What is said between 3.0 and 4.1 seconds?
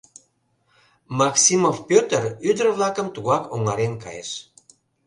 тугак оҥарен